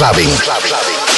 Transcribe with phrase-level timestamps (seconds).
[0.00, 0.30] clubbing.
[0.40, 1.09] clubbing.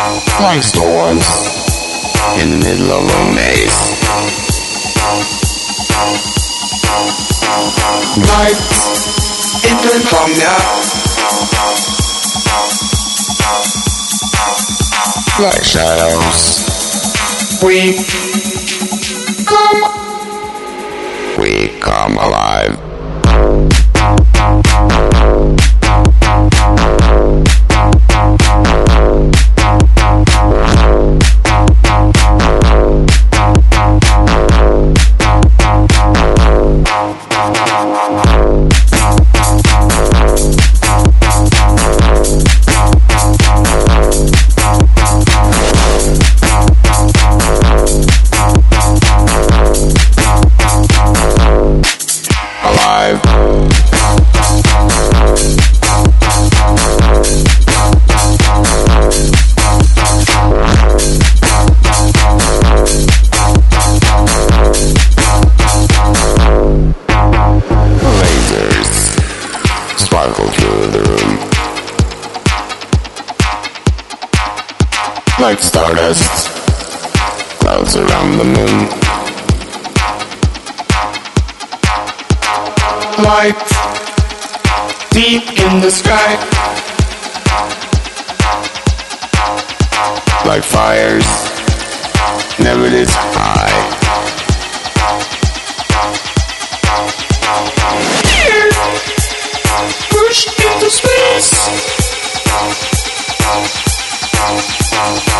[0.00, 1.26] like storms
[2.40, 3.76] in the middle of a maze.
[8.24, 8.62] Life
[9.68, 10.56] England from ya.
[15.38, 16.40] Like shadows,
[17.62, 17.92] we
[19.44, 19.82] come,
[21.38, 22.78] we come alive.
[77.58, 78.88] clouds around the moon.
[83.24, 83.58] Light,
[85.10, 86.39] deep in the sky.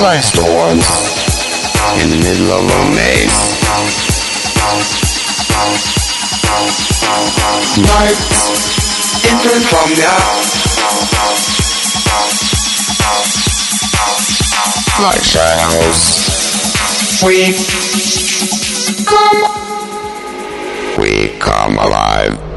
[0.00, 0.86] like storms
[2.02, 3.30] in the middle of a maze.
[7.80, 8.40] Lights
[9.30, 10.70] entering from the outside,
[15.02, 16.00] like shadows.
[17.22, 17.52] We
[19.04, 19.40] come,
[20.98, 22.50] we come alive.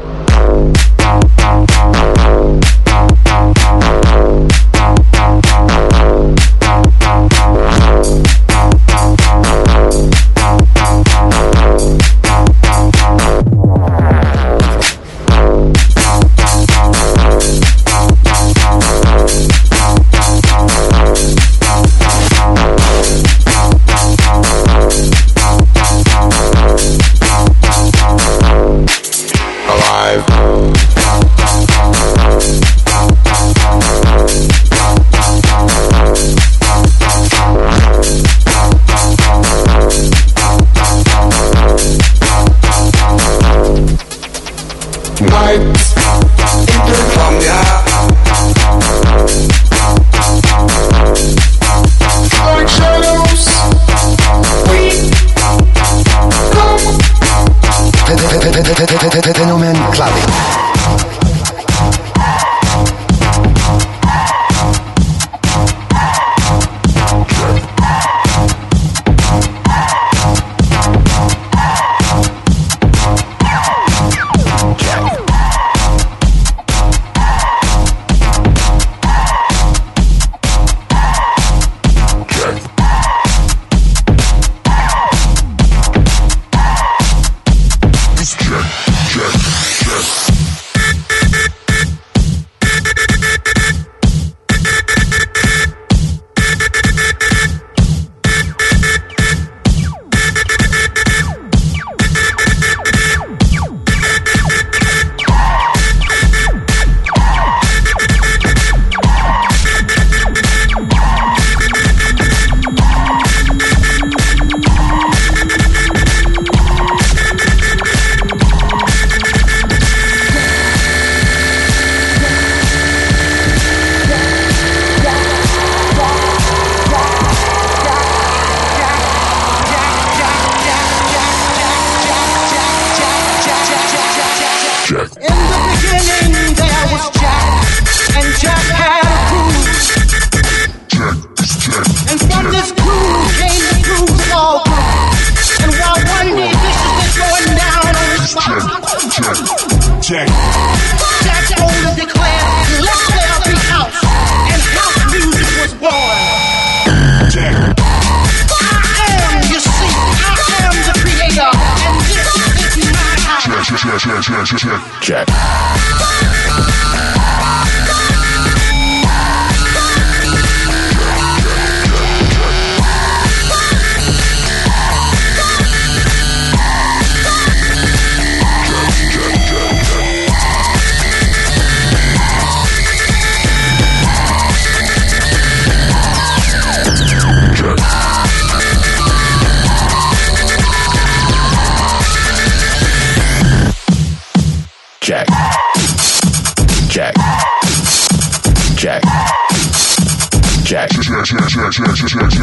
[89.16, 90.33] yes, yes.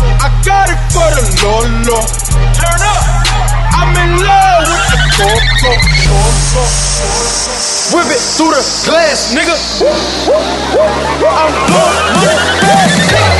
[0.00, 2.00] I got it for the Lolo.
[2.54, 3.04] Turn up.
[3.74, 5.72] I'm in love with the coco.
[7.94, 9.56] Whip it through the glass, nigga.
[11.26, 13.33] I'm blowing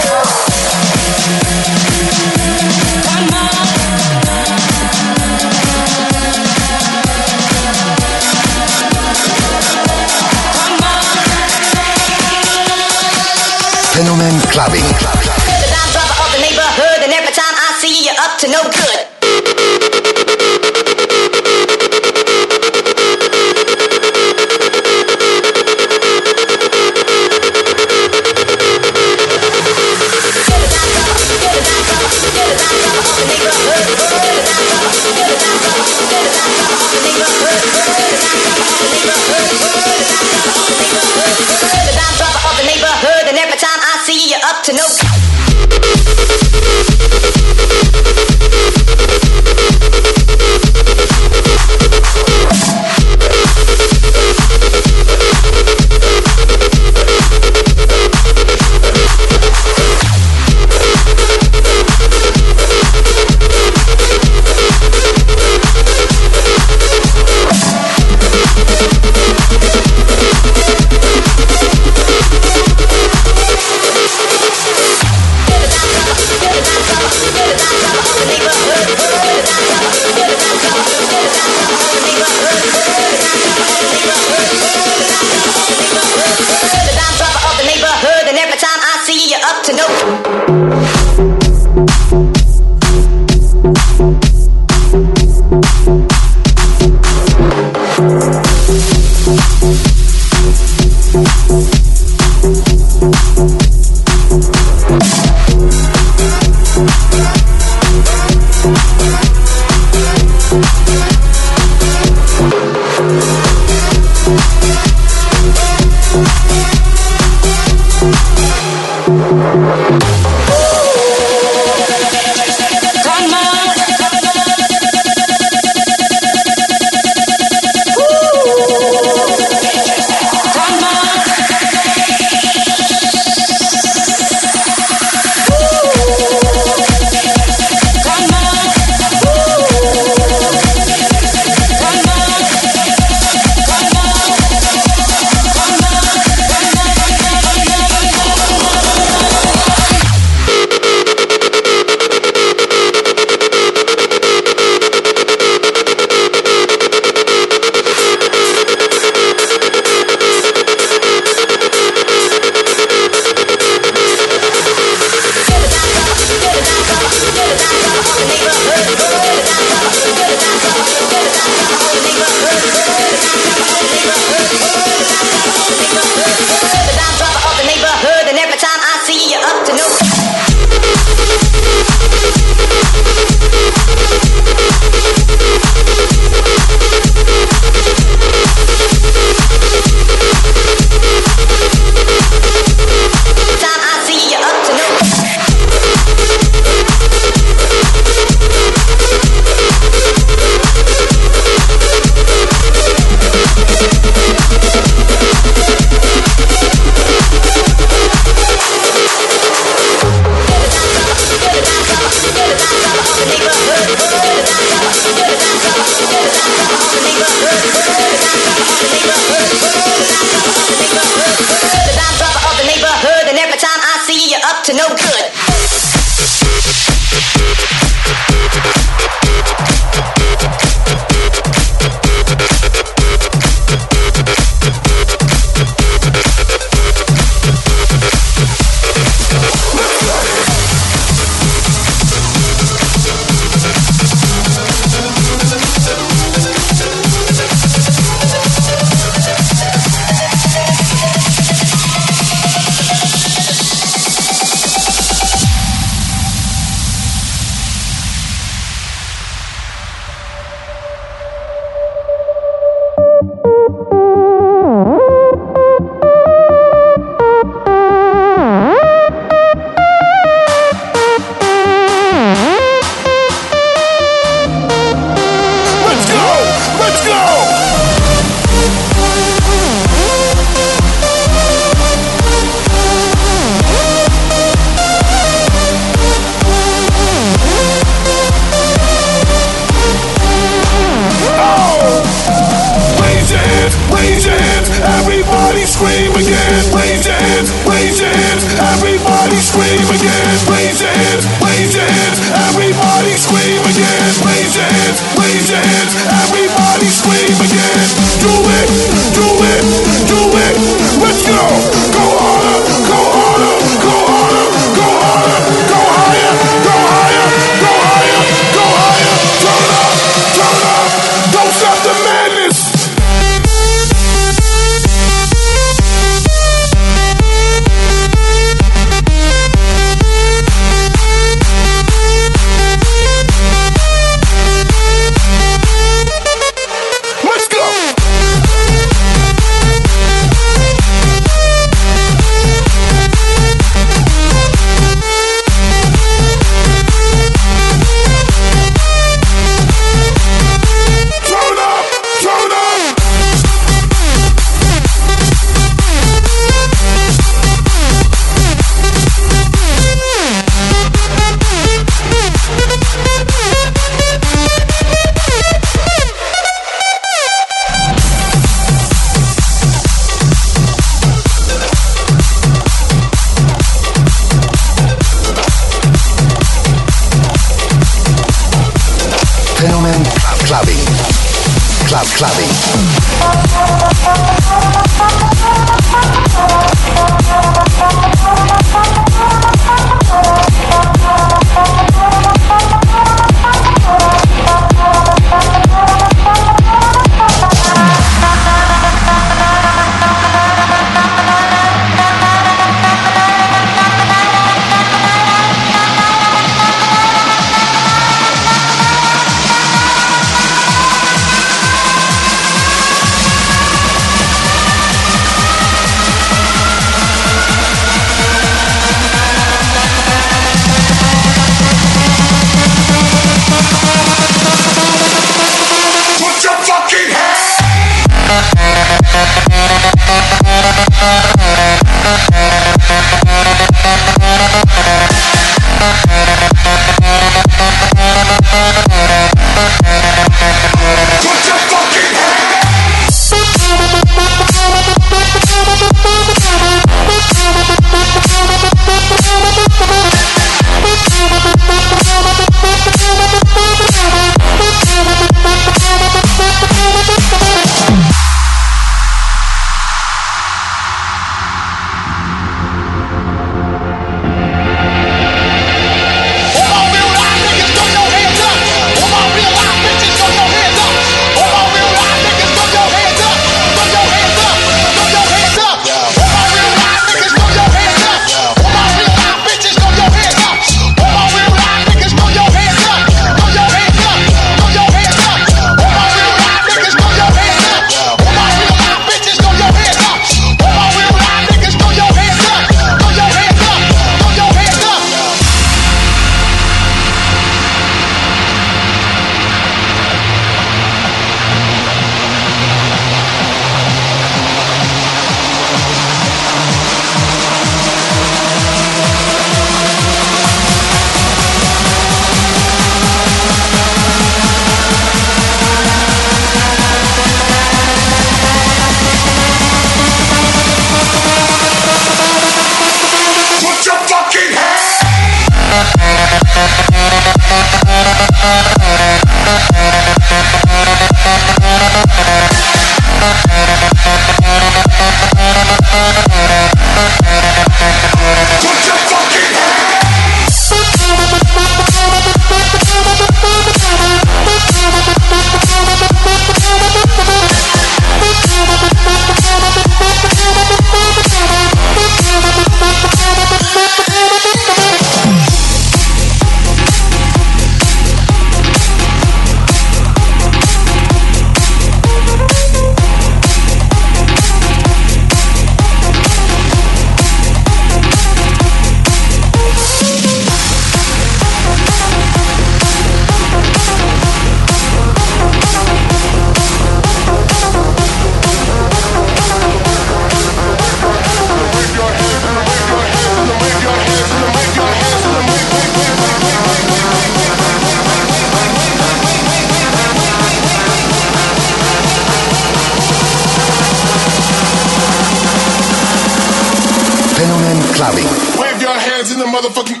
[599.51, 600.00] motherfucking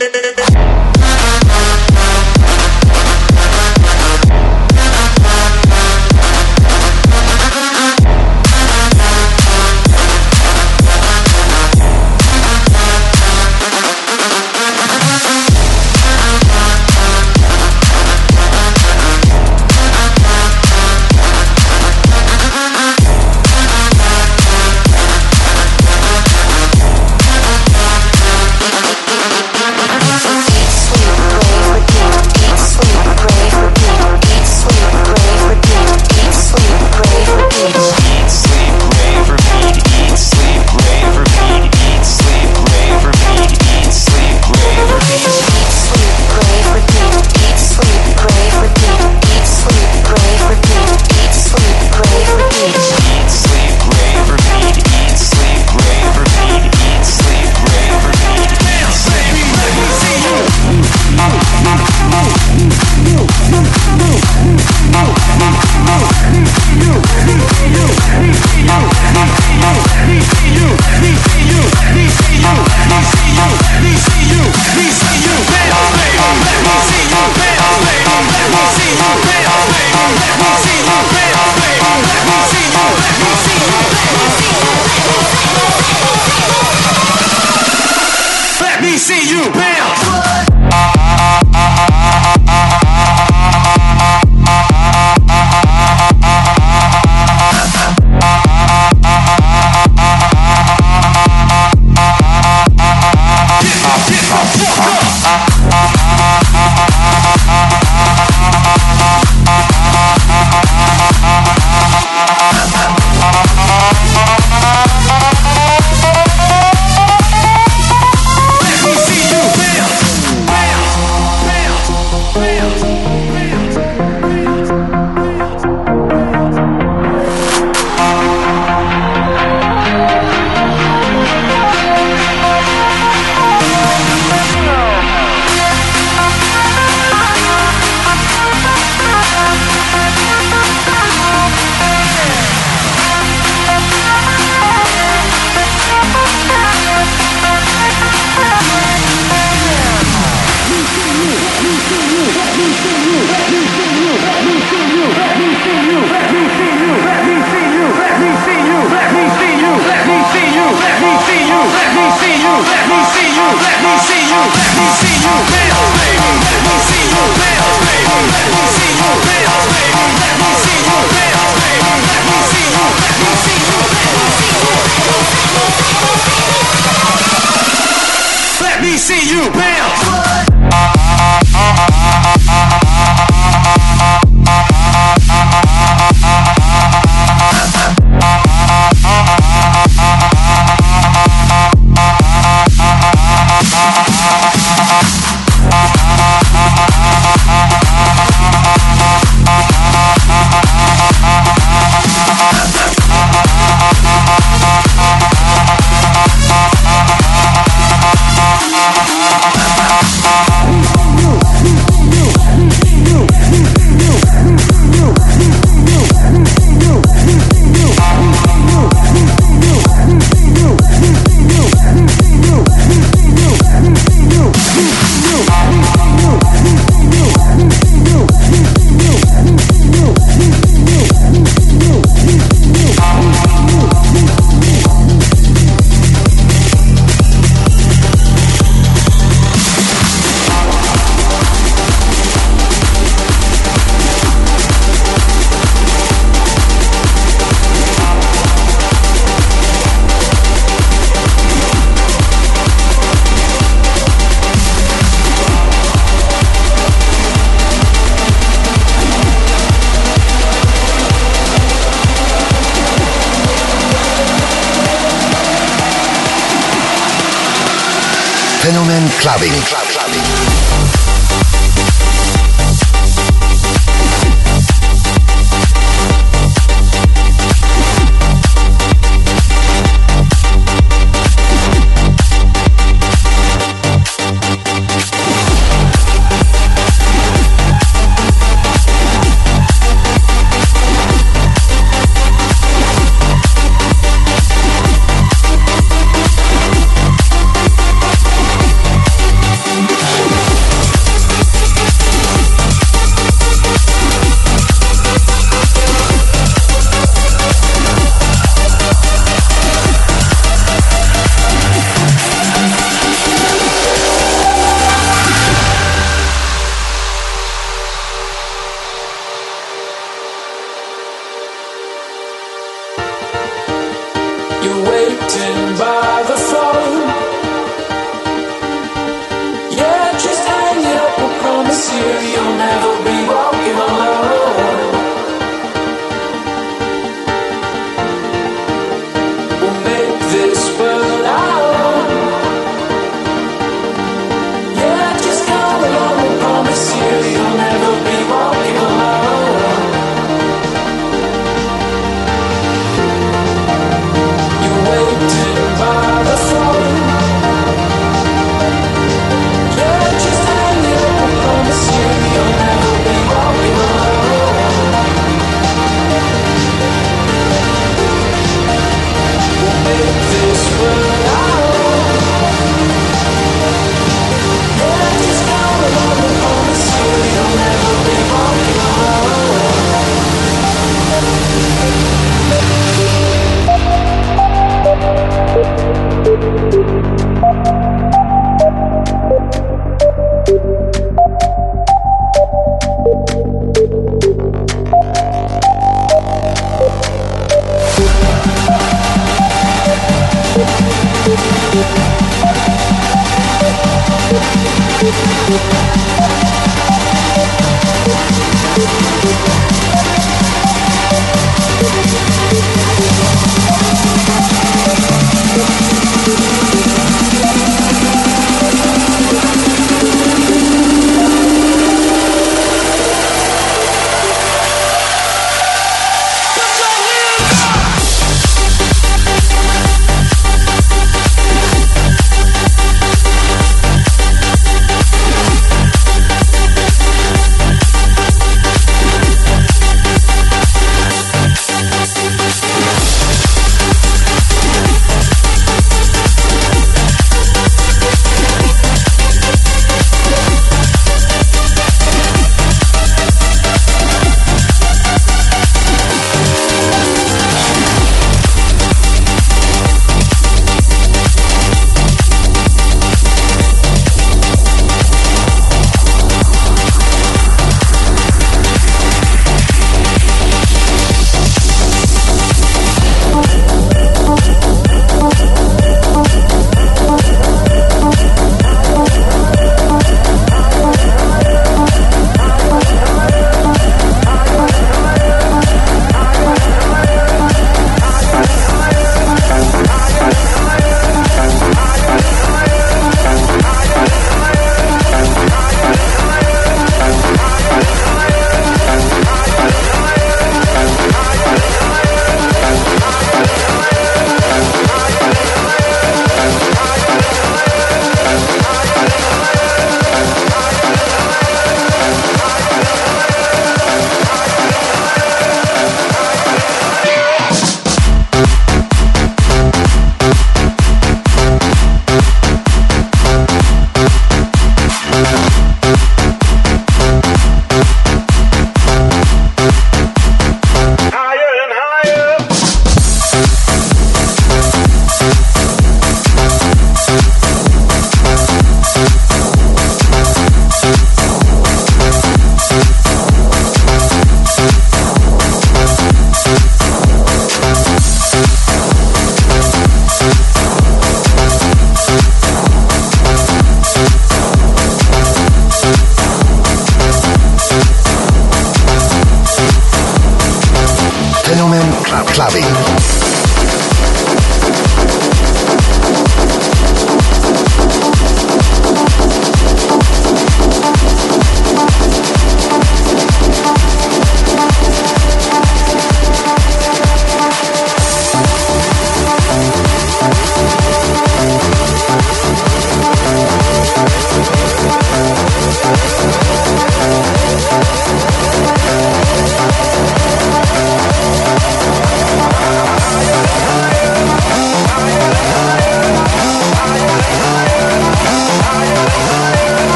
[562.33, 563.20] clubbing.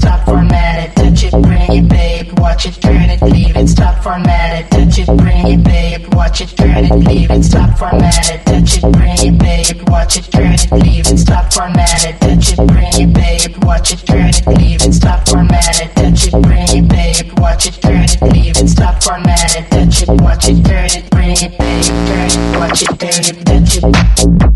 [0.00, 0.48] stop for a
[0.96, 4.98] touch it, bring it, babe, watch it, turn it, leave it, stop for a touch
[4.98, 8.92] it, bring it, babe, watch it, turn it, leave it, stop for a touch it,
[8.92, 12.94] bring it, babe, watch it, turn it, leave it, stop for a touch it, bring
[13.02, 16.88] it, babe, watch it, turn it, leave it, stop for a touch it, bring it,
[16.88, 20.86] babe, watch it, turn it, leave it, stop for a touch it, watch it, turn
[20.86, 24.49] it, bring it, babe, turn it, watch it, turn it, touch it.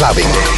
[0.00, 0.49] Clubbing.